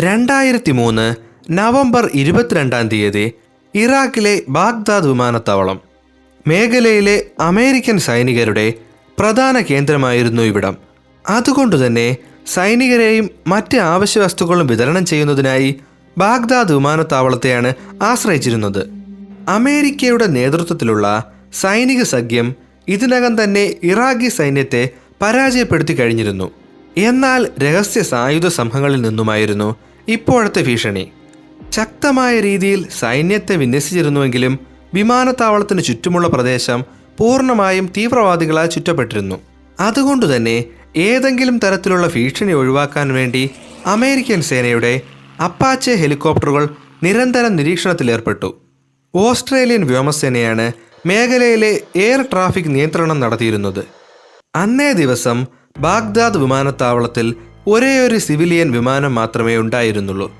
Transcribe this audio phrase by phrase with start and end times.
[0.00, 1.14] രണ്ടായിരത്തി മൂന്ന്
[1.50, 3.32] നവംബർ ഇരുപത്തിരണ്ടാം തീയതി
[3.74, 5.80] ഇറാഖിലെ ബാഗ്ദാദ് വിമാനത്താവളം.
[6.46, 8.72] മേഖലയിലെ അമേരിക്കൻ സൈനികരുടെ
[9.18, 10.76] പ്രധാന കേന്ദ്രമായിരുന്നു ഇവിടം.
[11.28, 15.80] അതുകൊണ്ടുതന്നെ സൈനികരെയും മറ്റ് ആവശ്യ വസ്തുക്കളും വിതരണം ചെയ്യുന്നതിനായി
[16.18, 18.88] ബാഗ്ദാദ് വിമാനത്താവളത്തെയാണ് ആശ്രയിച്ചിരുന്നത്.
[19.48, 22.54] അമേരിക്കയുടെ നേതൃത്വത്തിലുള്ള സൈനിക സഖ്യം
[22.88, 24.88] ഇതിനകം തന്നെ ഇറാഖി സൈന്യത്തെ
[25.22, 26.50] പരാജയപ്പെടുത്തി കഴിഞ്ഞിരുന്നു.
[26.98, 29.76] എന്നാൽ രഹസ്യ സായുധ സംഘങ്ങളിൽ നിന്നുമായിരുന്നു
[30.08, 31.10] ഇപ്പോഴത്തെ ഭീഷണി.
[31.70, 34.58] ശക്തമായ രീതിയിൽ സൈന്യത്തെ വിന്യസിച്ചിരുന്നുവെങ്കിലും
[34.94, 36.84] വിമാനത്താവളത്തിന് ചുറ്റുമുള്ള പ്രദേശം
[37.18, 39.36] പൂർണമായും തീവ്രവാദികളാൽ ചുറ്റപ്പെട്ടിരുന്നു.
[39.80, 40.64] അതുകൊണ്ടുതന്നെ
[40.96, 43.50] ഏതെങ്കിലും തരത്തിലുള്ള ഭീഷണി ഒഴിവാക്കാൻ വേണ്ടി
[43.86, 45.00] അമേരിക്കൻ സേനയുടെ
[45.44, 46.68] അപ്പാച്ചെ ഹെലികോപ്റ്ററുകൾ
[47.02, 48.60] നിരന്തരം നിരീക്ഷണത്തിലേർപ്പെട്ടു
[49.14, 50.72] ഓസ്ട്രേലിയൻ വ്യോമസേനയാണ്
[51.06, 53.84] മേഖലയിലെ എയർ ട്രാഫിക് നിയന്ത്രണം നടത്തിയിരുന്നത്.
[54.56, 55.46] അന്നേ ദിവസം
[55.78, 57.34] ബാഗ്ദാദ് വിമാനത്താവളത്തിൽ
[57.66, 60.32] ഒരേയൊരു സിവിലിയൻ വിമാനം മാത്രമേ ഉണ്ടായിരുന്നുള്ളൂ.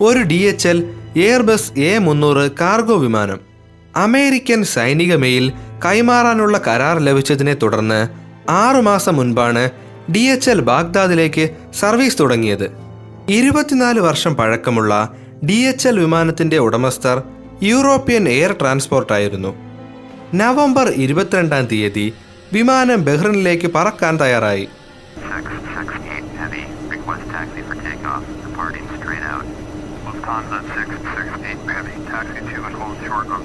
[0.00, 3.40] ഒരു D H L Airbus A മുന്നൂറ് കാർഗോ വിമാനം.
[3.96, 5.52] അമേരിക്കൻ സൈനിക മെയിൽ
[5.84, 8.08] കൈമാറാനുള്ള കരാർ ലഭിച്ചതിനെ തുടർന്ന്
[8.50, 9.70] ആറുമാസം മുൻപാണ്
[10.12, 12.70] ഡി എച്ച് എൽ ബാഗ്ദാദിലേക്ക് സർവീസ് തുടങ്ങിയത്.
[13.28, 15.12] ഇരുപത്തിനാല് വർഷം പഴക്കമുള്ള
[15.48, 17.22] ഡി എച്ച് എൽ വിമാനത്തിന്റെ ഉടമസ്ഥർ
[17.62, 19.56] യൂറോപ്യൻ എയർ ട്രാൻസ്പോർട്ടായിരുന്നു.
[20.34, 22.12] നവംബർ ഇരുപത്തിരണ്ടാം തീയതി
[22.54, 24.66] വിമാനം ബഹ്റിനിലേക്ക് പറക്കാൻ തയ്യാറായി.
[25.22, 29.46] 668 Heavy, request taxi for takeoff, departing straight out.
[30.06, 33.42] Lufthansa 668 Heavy, taxi to and hold short of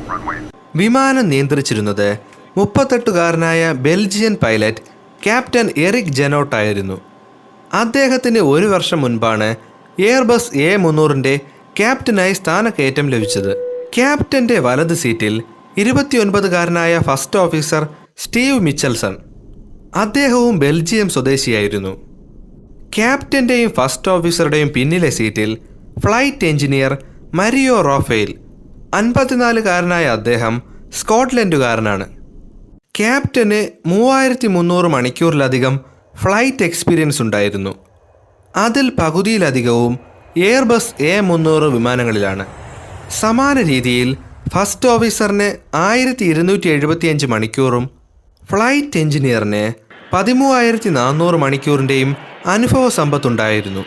[0.79, 2.07] വിമാനം നിയന്ത്രിച്ചിരുന്നത്
[2.57, 4.83] മുപ്പത്തെട്ടുകാരനായ Belgian pilot
[5.25, 6.97] captain Eric Gennotte ആയിരുന്നു
[7.81, 9.49] അദ്ദേഹത്തിന് ഒരു വർഷം മുൻപാണ്
[10.07, 11.33] എയർബസ് എ മുന്നൂറിന്റെ
[11.79, 13.51] ക്യാപ്റ്റനായി സ്ഥാനക്കയറ്റം ലഭിച്ചത്.
[13.97, 15.35] ക്യാപ്റ്റന്റെ വലത് സീറ്റിൽ
[15.83, 17.83] ഇരുപത്തിയൊൻപതുകാരനായ ഫസ്റ്റ് ഓഫീസർ
[18.17, 19.15] സ്റ്റീവ് മിച്ചൽസൺ.
[19.95, 21.93] അദ്ദേഹവും ബെൽജിയം സ്വദേശിയായിരുന്നു.
[22.95, 25.57] ക്യാപ്റ്റന്റെയും ഫസ്റ്റ് ഓഫീസറുടെയും പിന്നിലെ സീറ്റിൽ
[26.03, 26.97] ഫ്ലൈറ്റ് എഞ്ചിനീയർ
[27.33, 28.35] മരിയോ റോഫേൽ
[28.93, 30.61] അൻപത്തിനാലുകാരനായ അദ്ദേഹം
[30.99, 32.05] സ്കോട്ട്ലൻഡുകാരനാണ്.
[32.99, 35.79] ക്യാപ്റ്റന് മൂവായിരത്തി മുന്നൂറ് മണിക്കൂറിലധികം
[36.23, 37.73] ഫ്ലൈറ്റ് എക്സ്പീരിയൻസ് ഉണ്ടായിരുന്നു.
[38.55, 39.99] അതിൽ പകുതിയിലധികവും
[40.37, 42.45] എയർബസ് എ മുന്നൂറ് വിമാനങ്ങളിലാണ്.
[43.21, 44.17] സമാന രീതിയിൽ
[44.53, 48.02] ഫസ്റ്റ് ഓഫീസറിന് ആയിരത്തി ഇരുന്നൂറ്റി എഴുപത്തിയഞ്ച് മണിക്കൂറും
[48.49, 49.73] ഫ്ലൈറ്റ് എഞ്ചിനീയറിന്
[50.13, 52.15] പതിമൂവായിരത്തി നാനൂറ് മണിക്കൂറിന്റെയും
[52.45, 53.85] അനുഭവ സമ്പത്തുണ്ടായിരുന്നു.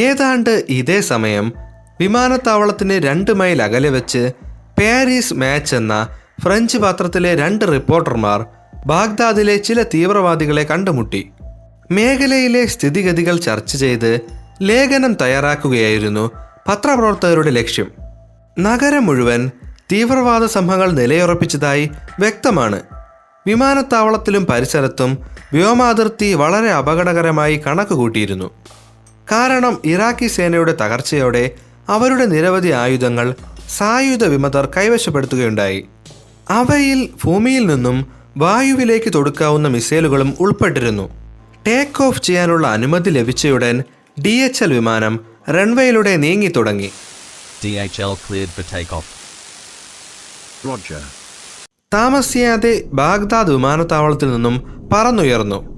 [0.00, 1.52] ഏതാണ്ട് ഇതേ സമയം
[2.00, 4.32] വിമാനത്താവളത്തിന് രണ്ട് മൈൽ അകലെ വെച്ച്
[4.80, 6.08] പാരീസ് മാച്ച് എന്ന
[6.44, 8.46] ഫ്രഞ്ച് പത്രത്തിലെ രണ്ട് റിപ്പോർട്ടർമാർ
[8.86, 11.30] ബാഗ്ദാദിലെ ചില തീവ്രവാദികളെ കണ്ടുമുട്ടി.
[11.90, 14.20] മേഖലയിലെ സ്ഥിതിഗതികൾ ചർച്ച ചെയ്ത്
[14.62, 16.30] ലേഖനം തയ്യാറാക്കുകയായിരുന്നു
[16.68, 17.92] പത്രപ്രവർത്തകരുടെ ലക്ഷ്യം.
[18.58, 19.50] നഗരം മുഴുവൻ
[19.92, 21.90] തീവ്രവാദ സംഘങ്ങൾ നിലയുറപ്പിച്ചതായി
[22.20, 22.80] വ്യക്തമാണ്.
[23.46, 25.10] വിമാനത്താവളത്തിലും പരിസരത്തും
[25.52, 28.48] വ്യോമാതിർത്തി വളരെ അപകടകരമായി കണക്കുകൂട്ടിയിരുന്നു
[29.30, 31.44] കാരണം ഇറാഖി സേനയുടെ തകർച്ചയോടെ
[31.88, 33.26] അവരുടെ നിരവധി ആയുധങ്ങൾ
[33.68, 35.80] സായുധ വിമതർ കൈവശപ്പെടുത്തുകയുണ്ടായി
[36.50, 37.98] അവയിൽ ഭൂമിയിൽ നിന്നും
[38.36, 41.06] വായുവിലേക്ക് തൊടുക്കാവുന്ന മിസൈലുകളും ഉൾപ്പെട്ടിരുന്നു
[41.66, 43.76] ടേക്ക് ഓഫ് ചെയ്യാനുള്ള അനുമതി ലഭിച്ചയുടൻ
[44.20, 45.14] ഡി എച്ച് എൽ വിമാനം
[45.48, 46.90] റൺവേയിലൂടെ നീങ്ങി തുടങ്ങി
[47.62, 49.06] DHL cleared for takeoff.
[50.64, 51.02] Roger.
[51.94, 55.74] താമസിയാതെ ബാഗ്ദാദ് വിമാനത്താവളത്തിൽ നിന്നും പറന്നുയർന്നു.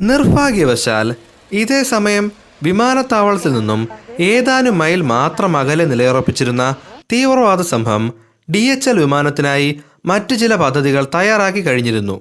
[0.00, 1.14] നിർഭാഗ്യവശാൽ
[1.52, 2.32] ഇതേ സമയം
[2.62, 3.88] വിമാനത്താവളത്തിൽ നിന്നും
[4.20, 6.74] ഏതാനും മൈൽ മാത്രം അകലെ നിലയുറപ്പിച്ചിരുന്ന
[7.12, 8.12] തീവ്രവാദ സംഘം
[8.54, 12.20] ഡി എച്ച് എൽ വിമാനത്തിനായി മറ്റു ചില പദ്ധതികൾ തയ്യാറാക്കി കഴിഞ്ഞിരുന്നു.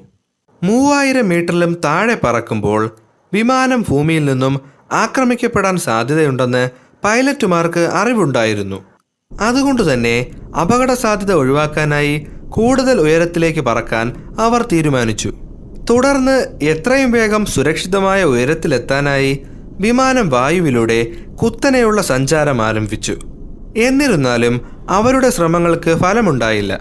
[0.63, 2.95] മൂവായിരം മീറ്ററിലും താഴെ പറക്കുമ്പോൾ
[3.33, 4.61] വിമാനം ഭൂമിയിൽ നിന്നും
[4.91, 6.69] ആക്രമിക്കപ്പെടാൻ സാധ്യതയുണ്ടെന്ന്
[7.03, 8.83] പൈലറ്റുമാർക്ക് അറിവുണ്ടായിരുന്നു.
[9.41, 10.25] അതുകൊണ്ടുതന്നെ
[10.61, 15.33] അപകട സാധ്യത ഒഴിവാക്കാനായി കൂടുതൽ ഉയരത്തിലേക്ക് പറക്കാൻ അവർ തീരുമാനിച്ചു.
[15.89, 19.43] തുടർന്ന് എത്രയും വേഗം സുരക്ഷിതമായ ഉയരത്തിലെത്താനായി
[19.79, 21.07] വിമാനം വായുവിലൂടെ
[21.43, 23.17] കുത്തനെയുള്ള സഞ്ചാരം ആരംഭിച്ചു.
[23.77, 26.79] എന്നിരുന്നാലും അവരുടെ ശ്രമങ്ങൾക്ക് ഫലമുണ്ടായില്ല.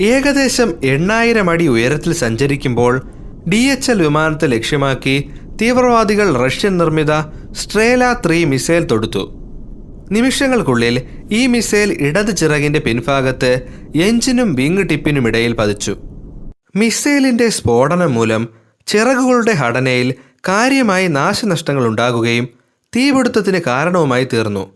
[0.00, 3.02] ഏകദേശം എണ്ണായിരം അടി ഉയരത്തിൽ സഞ്ചരിക്കുമ്പോൾ
[3.48, 5.30] ഡി എച്ച് എൽ വിമാനത്തെ ലക്ഷ്യമാക്കി
[5.62, 7.20] തീവ്രവാദികൾ റഷ്യൻ നിർമ്മിത
[7.52, 9.45] സ്ട്രേല ത്രീ മിസൈൽ തൊടുത്തു.
[10.10, 15.96] നിമിഷങ്ങൾക്കുള്ളിൽ ഈ മിസൈൽ ഇടത് ചിറകിന്റെ പിൻഭാഗത്ത് എഞ്ചിനും വിങ് ടിപ്പിനും ഇടയിൽ പതിച്ചു.
[16.76, 18.48] മിസൈലിന്റെ സ്ഫോടനം മൂലം
[18.86, 20.12] ചിറകുകളുടെ ഘടനയിൽ
[20.48, 22.48] കാര്യമായി നാശനഷ്ടങ്ങൾ ഉണ്ടാകുകയും
[22.96, 24.72] തീപിടുത്തത്തിന് കാരണവുമായി തീർന്നു.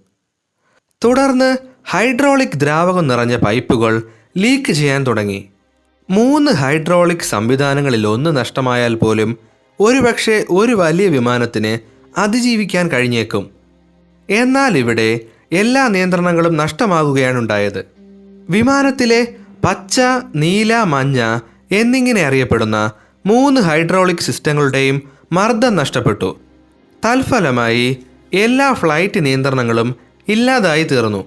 [1.05, 4.03] തുടർന്ന് ഹൈഡ്രോളിക് ദ്രാവകം നിറഞ്ഞ പൈപ്പുകൾ
[4.37, 5.49] ലീക്ക് ചെയ്യാൻ തുടങ്ങി.
[6.11, 9.39] മൂന്ന് ഹൈഡ്രോളിക് സംവിധാനങ്ങളിൽ ഒന്ന് നഷ്ടമായാൽ പോലും
[9.81, 11.79] ഒരുപക്ഷെ ഒരു വലിയ വിമാനത്തിന്
[12.19, 13.60] അതിജീവിക്കാൻ കഴിഞ്ഞേക്കും.
[14.31, 15.21] എന്നാൽ ഇവിടെ
[15.53, 17.85] എല്ലാ നിയന്ത്രണങ്ങളും നഷ്ടമാകുകയാണ് ഉണ്ടായത്
[18.51, 19.29] വിമാനത്തിലെ
[19.65, 20.01] പച്ച
[20.35, 21.39] നീല മഞ്ഞ
[21.73, 22.91] എന്നിങ്ങനെ അറിയപ്പെടുന്ന
[23.27, 26.41] മൂന്ന് ഹൈഡ്രോളിക് സിസ്റ്റങ്ങളുടെയും മർദ്ദം നഷ്ടപ്പെട്ടു.
[27.05, 27.99] തൽഫലമായി
[28.33, 29.97] എല്ലാ ഫ്ലൈറ്റ് നിയന്ത്രണങ്ങളും
[30.29, 31.25] ഇല്ലാതായി തീർന്നു.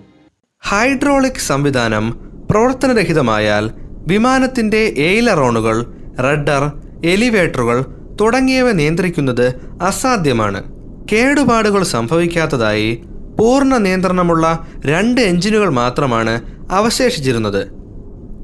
[0.63, 2.19] ഹൈഡ്രോളിക് സംവിധാനം
[2.51, 3.71] പ്രവർത്തനരഹിതമായാൽ
[4.07, 5.85] വിമാനത്തിന്റെ എയിലറോണുകൾ
[6.19, 6.71] റഡ്ഡർ
[7.05, 7.85] എലിവേറ്ററുകൾ
[8.21, 9.47] തുടങ്ങിയവ നിയന്ത്രിക്കുന്നത്
[9.81, 10.72] അസാധ്യമാണ്.
[11.11, 13.03] കേടുപാടുകൾ സംഭവിക്കാത്തതായി
[13.37, 14.45] പൂർണ നിയന്ത്രണമുള്ള
[14.85, 16.41] രണ്ട് എഞ്ചിനുകൾ മാത്രമാണ്
[16.71, 17.63] അവശേഷിച്ചിരുന്നത്.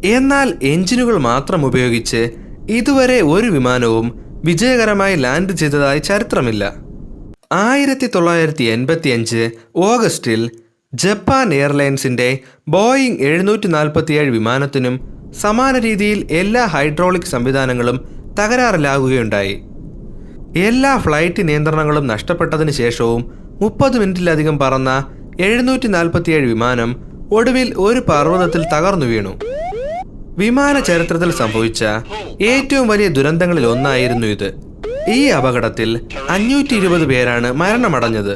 [0.05, 2.21] എന്നാൽ എഞ്ചിനുകൾ മാത്രം ഉപയോഗിച്ച്
[2.69, 4.07] ഇതുവരെ ഒരു വിമാനവും
[4.45, 6.73] വിജയകരമായി ലാൻഡ് ചെയ്തതായി ചരിത്രമില്ല.
[7.51, 10.49] ആയിരത്തി തൊള്ളായിരത്തി എൺപത്തി അഞ്ച് ഓഗസ്റ്റിൽ
[10.93, 14.95] ജപ്പാൻ എയർലൈൻസിന്റെ ബോയിങ് എഴുന്നൂറ്റി നാൽപ്പത്തിയേഴ് വിമാനത്തിനും
[15.41, 17.97] സമാന രീതിയിൽ എല്ലാ ഹൈഡ്രോളിക് സംവിധാനങ്ങളും
[18.39, 19.55] തകരാറിലാകുകയുണ്ടായി.
[20.55, 23.31] എല്ലാ ഫ്ലൈറ്റ് നിയന്ത്രണങ്ങളും നഷ്ടപ്പെട്ടതിന് ശേഷവും
[23.61, 25.05] മുപ്പത് മിനിറ്റിലധികം പറന്ന
[25.39, 26.95] എഴുന്നൂറ്റി നാൽപ്പത്തിയേഴ് വിമാനം
[27.31, 29.33] ഒടുവിൽ ഒരു പർവതത്തിൽ തകർന്നു വീണു.
[30.37, 31.83] വിമാന ചരിത്രത്തിൽ സംഭവിച്ച
[32.41, 34.53] ഏറ്റവും വലിയ ദുരന്തങ്ങളിൽ ഒന്നായിരുന്നു ഇത്.
[35.09, 35.99] ഈ അപകടത്തിൽ
[36.29, 38.35] അഞ്ഞൂറ്റി ഇരുപത് പേരാണ് മരണമടഞ്ഞത്.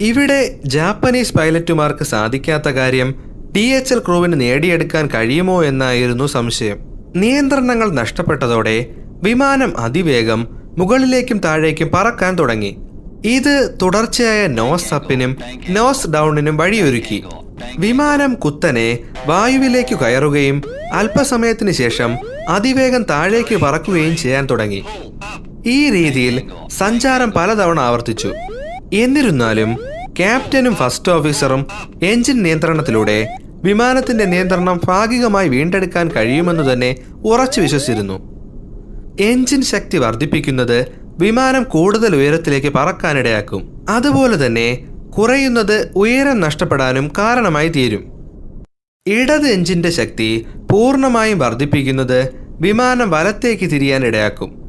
[0.00, 3.14] ഇവിടെ ജാപ്പനീസ് പൈലറ്റുമാർക്ക് സാധിക്കാത്ത കാര്യം
[3.56, 6.78] ഡി എച്ച് എൽ ക്രൂവിന് നേടിയെടുക്കാൻ കഴിയുമോ എന്നായിരുന്നു സംശയം.
[7.16, 12.76] നിയന്ത്രണങ്ങൾ നഷ്ടപ്പെട്ടതോടെ വിമാനം അതിവേഗം മുകളിലേക്കും താഴേക്കും പറക്കാൻ തുടങ്ങി.
[13.24, 15.36] ഇത് തുടർച്ചയായ നോസ് അപ്പിനും
[15.68, 17.24] നോസ് ഡൗണിനും വഴിയൊരുക്കി.
[17.78, 20.62] വിമാനം കുത്തനെ വായുവിലേക്ക് കയറുകയും
[20.92, 22.16] അല്പസമയത്തിന് ശേഷം
[22.48, 24.84] അതിവേഗം താഴേക്ക് പറക്കുകയും ചെയ്യാൻ തുടങ്ങി.
[25.66, 28.34] ഈ രീതിയിൽ സഞ്ചാരം പലതവണ ആവർത്തിച്ചു.
[28.92, 29.76] എന്നിരുന്നാലും
[30.18, 31.66] ക്യാപ്റ്റനും ഫസ്റ്റ് ഓഫീസറും
[32.02, 38.33] എഞ്ചിൻ നിയന്ത്രണത്തിലൂടെ വിമാനത്തിന്റെ നിയന്ത്രണം ഭാഗികമായി വീണ്ടെടുക്കാൻ കഴിയുമെന്ന് തന്നെ ഉറച്ചു വിശ്വസിച്ചിരുന്നു.
[39.20, 40.88] എഞ്ചിൻ ശക്തി വർദ്ധിപ്പിക്കുന്നത്
[41.18, 43.84] വിമാനം കൂടുതൽ ഉയരത്തിലേക്ക് പറക്കാനിടയാക്കും.
[43.88, 44.84] അതുപോലെ തന്നെ
[45.18, 48.04] കുറയുന്നത് ഉയരം നഷ്ടപ്പെടാനും കാരണമായി തീരും.
[49.06, 54.64] ഇടത് എഞ്ചിന്റെ ശക്തി പൂർണമായും വർദ്ധിപ്പിക്കുന്നത് വിമാനം വലത്തേക്ക് തിരിയാനിടയാക്കും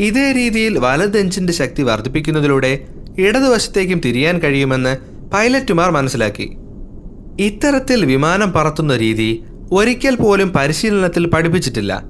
[0.00, 2.86] ഇതേ രീതിയിൽ വലത് എഞ്ചിന്റെ ശക്തി വർദ്ധിപ്പിക്കുന്നതിലൂടെ
[3.18, 4.96] ഇടതുവശത്തേക്കും തിരിയാൻ കഴിയുമെന്ന്
[5.34, 6.56] പൈലറ്റുമാർ മനസ്സിലാക്കി.
[7.40, 12.04] ഇത്തരത്തിൽ വിമാനം പറത്തുന്ന രീതി ഒരിക്കൽ പോലും പരിശീലനത്തിൽ പഠിപ്പിച്ചിട്ടില്ല.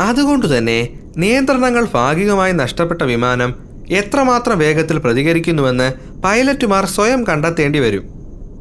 [0.00, 3.54] അതുകൊണ്ടുതന്നെ നിയന്ത്രണങ്ങൾ ഭാഗികമായി നഷ്ടപ്പെട്ട വിമാനം
[3.90, 5.92] എത്രമാത്രം വേഗത്തിൽ പ്രതികരിക്കുന്നുവെന്ന്
[6.24, 8.04] പൈലറ്റുമാർ സ്വയം കണ്ടെത്തേണ്ടി വരും.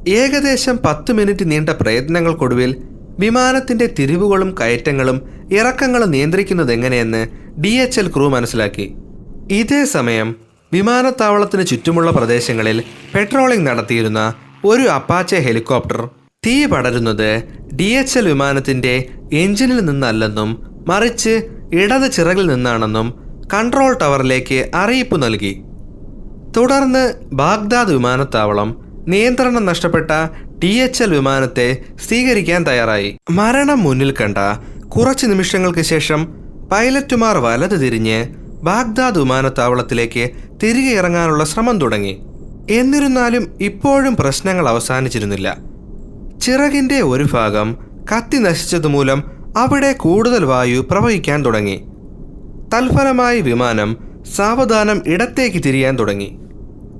[0.07, 2.77] ഏകദേശം പത്ത് മിനിറ്റ് നീണ്ട പ്രയത്നങ്ങൾക്കൊടുവിൽ
[3.19, 5.17] വിമാനത്തിന്റെ തിരിവുകളും കയറ്റങ്ങളും
[5.51, 7.27] ഇറക്കങ്ങളും നിയന്ത്രിക്കുന്നത് എങ്ങനെയെന്ന്
[7.61, 8.95] ഡി എച്ച് എൽ ക്രൂ മനസ്സിലാക്കി.
[9.51, 10.35] ഇതേ സമയം
[10.73, 12.83] വിമാനത്താവളത്തിന് ചുറ്റുമുള്ള പ്രദേശങ്ങളിൽ
[13.15, 14.33] പെട്രോളിംഗ് നടത്തിയിരുന്ന
[14.65, 16.07] ഒരു അപ്പാച്ചെ ഹെലികോപ്റ്റർ
[16.47, 17.43] തീ പടരുന്നത്
[17.75, 20.49] ഡി എച്ച് എൽ വിമാനത്തിന്റെ എഞ്ചിനിൽ നിന്നല്ലെന്നും
[20.87, 23.13] മറിച്ച് ഇടത് ചിറകിൽ നിന്നാണെന്നും
[23.53, 25.61] കൺട്രോൾ ടവറിലേക്ക് അറിയിപ്പ് നൽകി.
[26.57, 30.11] തുടർന്ന് ബാഗ്ദാദ് വിമാനത്താവളം നിയന്ത്രണം നഷ്ടപ്പെട്ട
[30.63, 33.17] ടി എച്ച് എൽ വിമാനത്തെ സ്വീകരിക്കാൻ തയ്യാറായി.
[33.29, 34.37] മരണം മുന്നിൽ കണ്ട
[34.87, 36.27] കുറച്ച് നിമിഷങ്ങൾക്ക് ശേഷം
[36.71, 38.25] പൈലറ്റുമാർ വലത് തിരിഞ്ഞ്
[38.63, 40.29] ബാഗ്ദാദ് വിമാനത്താവളത്തിലേക്ക്
[40.63, 42.21] തിരികെ ഇറങ്ങാനുള്ള ശ്രമം തുടങ്ങി.
[42.71, 45.57] എന്നിരുന്നാലും ഇപ്പോഴും പ്രശ്നങ്ങൾ അവസാനിച്ചിരുന്നില്ല.
[46.41, 47.77] ചിറകിന്റെ ഒരു ഭാഗം
[48.11, 51.75] കത്തി നശിച്ചതുമൂലം അവിടെ കൂടുതൽ വായു പ്രവഹിക്കാൻ തുടങ്ങി.
[52.73, 53.97] തൽഫലമായി വിമാനം
[54.35, 56.39] സാവധാനം ഇടത്തേക്ക് തിരിയാൻ തുടങ്ങി.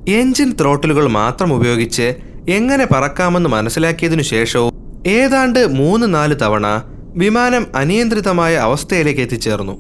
[0.10, 2.16] എഞ്ചിൻ ത്രോട്ടിലുകൾ മാത്രം ഉപയോഗിച്ച്
[2.50, 4.74] എങ്ങനെ പറക്കാമെന്ന് മനസ്സിലാക്കിയതിനു ശേഷവും
[5.08, 6.84] ഏതാണ്ട് മൂന്ന് നാല് തവണ
[7.16, 9.76] വിമാനം അനിയന്ത്രിതമായ അവസ്ഥയിലേക്ക് എത്തിച്ചേർന്നു.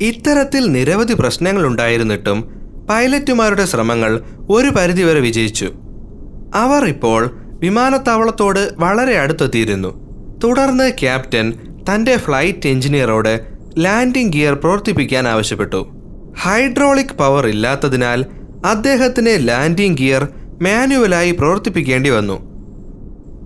[0.00, 2.40] ഇത്തരത്തിൽ നിരവധി പ്രശ്നങ്ങൾ ഉണ്ടായിരുന്നിട്ടും
[2.90, 5.72] പൈലറ്റുമാരുടെ ശ്രമങ്ങൾ ഒരു പരിധിവരെ വിജയിച്ചു.
[6.54, 7.30] അവർ ഇപ്പോൾ
[7.60, 10.08] വിമാനത്താവളത്തോട് വളരെ അടുത്തെത്തിയിരുന്നു.
[10.44, 11.52] തുടർന്ന് ക്യാപ്റ്റൻ
[11.88, 13.40] തന്റെ ഫ്ലൈറ്റ് എഞ്ചിനീയറോട്
[13.78, 15.88] ലാൻഡിംഗ് ഗിയർ പ്രവർത്തിപ്പിക്കാൻ ആവശ്യപ്പെട്ടു.
[16.38, 18.24] ഹൈഡ്രോളിക് പവർ ഇല്ലാത്തതിനാൽ
[18.64, 20.28] അദ്ദേഹത്തിന് ലാൻഡിംഗ് ഗിയർ
[20.62, 22.48] മാനുവലായി പ്രവർത്തിപ്പിക്കേണ്ടി വന്നു.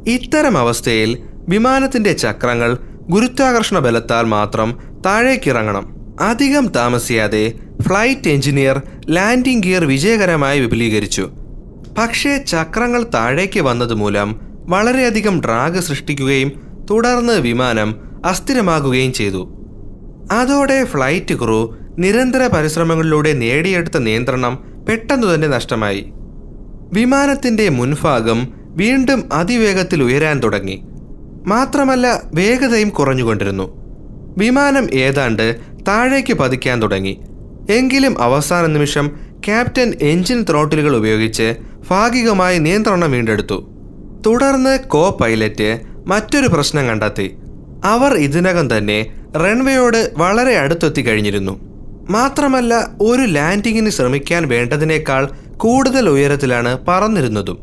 [0.07, 1.19] ഇത്തരം അവസ്ഥയിൽ
[1.49, 5.97] വിമാനത്തിന്റെ ചക്രങ്ങൾ ഗുരുത്വാകർഷണ ബലത്താൽ മാത്രം താഴേക്കിറങ്ങണം.
[6.21, 11.31] അധികം താമസിയാതെ ഫ്ലൈറ്റ് എഞ്ചിനീയർ ലാൻഡിംഗ് ഗിയർ വിജയകരമായി വിപുലീകരിച്ചു.
[11.99, 16.53] പക്ഷേ ചക്രങ്ങൾ താഴേക്ക് വന്നതുമൂലം വളരെയധികം ഡ്രാഗ് സൃഷ്ടിക്കുകയും
[16.91, 19.49] തുടർന്ന് വിമാനം അസ്ഥിരമാകുകയും ചെയ്തു.
[20.33, 26.13] അതോടെ ഫ്ലൈറ്റ് ക്രൂ നിരന്തര പരിശ്രമങ്ങളിലൂടെ നേടിയെടുത്ത നിയന്ത്രണം പെട്ടെന്നു തന്നെ നഷ്ടമായി.
[26.93, 30.83] വിമാനത്തിന്റെ മുൻഭാഗം വീണ്ടും അതിവേഗത്തിൽ ഉയരാൻ തുടങ്ങി.
[31.47, 33.83] മാത്രമല്ല വേഗതയും കുറഞ്ഞുകൊണ്ടിരുന്നു.
[34.39, 35.57] വിമാനം ഏതാണ്ട്
[35.89, 37.21] താഴേക്ക് പതിക്കാൻ തുടങ്ങി.
[37.71, 39.11] എങ്കിലും അവസാന നിമിഷം
[39.47, 41.55] ക്യാപ്റ്റൻ എഞ്ചിൻ ത്രോട്ടിലുകൾ ഉപയോഗിച്ച്
[41.91, 43.73] ഭാഗികമായി നിയന്ത്രണം വീണ്ടെടുത്തു.
[44.27, 47.37] തുടർന്ന് കോ പൈലറ്റ് മറ്റൊരു പ്രശ്നം കണ്ടെത്തി.
[47.85, 51.73] അവർ ഇതിനകം തന്നെ റൺവേയോട് വളരെ അടുത്തെത്തി കഴിഞ്ഞിരുന്നു.
[52.11, 57.59] മാത്രമല്ല ഒരു ലാൻഡിങ്ങിന് ശ്രമിക്കാൻ വേണ്ടതിനേക്കാൾ കൂടുതൽ ഉയരത്തിലാണ് പറന്നിരുന്നതും.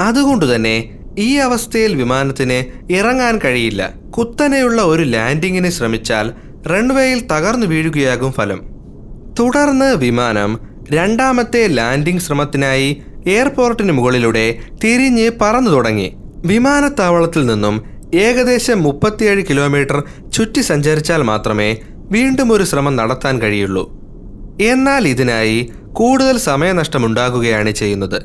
[0.00, 3.92] അതുകൊണ്ടുതന്നെ ഈ അവസ്ഥയിൽ വിമാനത്തിന് ഇറങ്ങാൻ കഴിയില്ല.
[4.18, 6.32] കുത്തനെയുള്ള ഒരു ലാൻഡിങ്ങിന് ശ്രമിച്ചാൽ
[6.66, 8.62] റൺവേയിൽ തകർന്നു വീഴുകയാകും ഫലം.
[9.40, 10.60] തുടർന്ന് വിമാനം
[10.92, 16.16] രണ്ടാമത്തെ ലാൻഡിംഗ് ശ്രമത്തിനായി എയർപോർട്ടിന് മുകളിലൂടെ തിരിഞ്ഞ് പറന്നു തുടങ്ങി.
[16.44, 21.76] വിമാനത്താവളത്തിൽ നിന്നും ഏകദേശം മുപ്പത്തിയേഴ് കിലോമീറ്റർ ചുറ്റി സഞ്ചരിച്ചാൽ മാത്രമേ
[22.10, 23.90] വീണ്ടും ഒരു ശ്രമം നടത്താൻ കഴിയുള്ളൂ.
[24.60, 28.22] എന്നാൽ ഇതിനായി കൂടുതൽ സമയനഷ്ടമുണ്ടാകുകയാണ് ചെയ്യുന്നത്.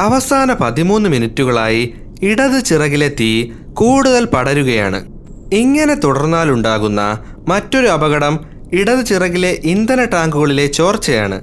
[0.00, 5.06] അവസാന പതിമൂന്ന് മിനിറ്റുകളായി ഇടത് ചിറകിലെ തീ കൂടുതൽ പടരുകയാണ്.
[5.52, 8.40] ഇങ്ങനെ തുടർന്നാലുണ്ടാകുന്ന മറ്റൊരു അപകടം
[8.72, 11.42] ഇടത് ചിറകിലെ ഇന്ധന ടാങ്കുകളിലെ ചോർച്ചയാണ്.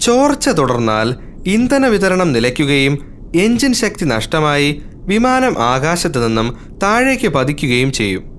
[0.00, 1.14] ചോർച്ച തുടർന്നാൽ
[1.46, 2.98] ഇന്ധന വിതരണം നിലയ്ക്കുകയും
[3.36, 8.36] എഞ്ചിൻ ശക്തി നഷ്ടമായി വിമാനം ആകാശത്ത് നിന്നും താഴേക്ക് പതിക്കുകയും ചെയ്യും.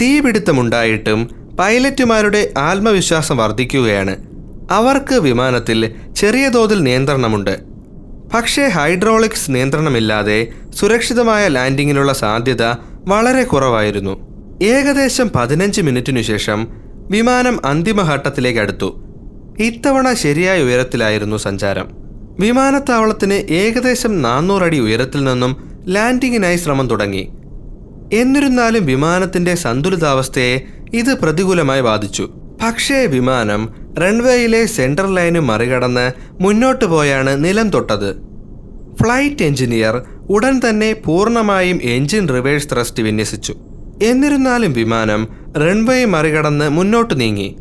[0.00, 1.30] തീപിടുത്തമുണ്ടായിട്ടും
[1.60, 4.16] പൈലറ്റുമാരുടെ ആത്മവിശ്വാസം വർദ്ധിക്കുകയാണ്.
[4.70, 7.60] അവർക്ക് വിമാനത്തിൽ ചെറിയ തോതിൽ നിയന്ത്രണമുണ്ട്.
[8.34, 12.62] പക്ഷേ ഹൈഡ്രോളിക്സ് നിയന്ത്രണമില്ലാതെ സുരക്ഷിതമായ ലാൻഡിങ്ങിനുള്ള സാധ്യത
[13.06, 14.34] വളരെ കുറവായിരുന്നു.
[14.62, 16.68] ഏകദേശം പതിനഞ്ച് മിനിറ്റിനു ശേഷം
[17.10, 19.04] വിമാനം അന്തിമഘട്ടത്തിലേക്ക് അടുത്തു.
[19.58, 21.88] ഇത്തവണ ശരിയായ ഉയരത്തിലായിരുന്നു സഞ്ചാരം.
[22.40, 27.28] വിമാനത്താവളത്തിന് ഏകദേശം നാനൂറടി ഉയരത്തിൽ നിന്നും ലാൻഡിങ്ങിനായി ശ്രമം തുടങ്ങി.
[28.12, 30.60] എന്നിരുന്നാലും വിമാനത്തിന്റെ സന്തുലിതാവസ്ഥയെ
[30.94, 32.30] ഇത് പ്രതികൂലമായി ബാധിച്ചു.
[32.66, 33.68] പക്ഷേ വിമാനം
[34.00, 38.34] റൺവേയിലെ സെൻട്രൽ ലൈന് മറികടന്ന് മുന്നോട്ട് പോയാണ് നിലം തൊട്ടത്.
[39.02, 43.54] ഫ്ലൈറ്റ് എഞ്ചിനീയർ ഉടൻ തന്നെ പൂർണമായും എഞ്ചിൻ റിവേഴ്സ് ത്രസ്റ്റ് വിന്യസിച്ചു.
[44.02, 47.56] എന്നിരുന്നാലും വിമാനം റൺവേ മറികടന്ന് മുന്നോട്ട് നീങ്ങി.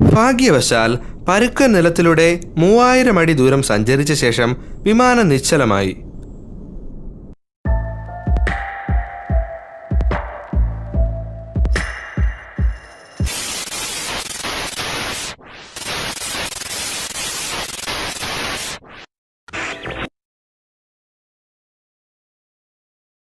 [0.00, 5.96] ഭാഗ്യവശാൽ പരുക്കൻ നിലത്തിലൂടെ മൂവായിരം അടി ദൂരം സഞ്ചരിച്ച ശേഷം വിമാനം നിശ്ചലമായി.